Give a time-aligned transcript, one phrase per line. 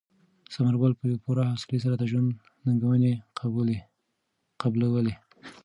[0.53, 2.29] ثمر ګل په پوره حوصلې سره د ژوند
[2.65, 3.13] ننګونې
[4.61, 5.15] قبلولې.